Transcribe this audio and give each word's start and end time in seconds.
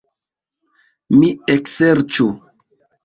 Mi 1.17 1.29
ekserĉu. 1.59 2.31